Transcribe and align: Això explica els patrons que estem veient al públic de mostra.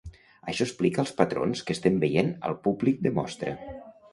Això 0.53 0.65
explica 0.67 1.03
els 1.03 1.11
patrons 1.19 1.61
que 1.67 1.75
estem 1.79 1.99
veient 2.05 2.33
al 2.49 2.59
públic 2.65 3.05
de 3.09 3.13
mostra. 3.19 3.55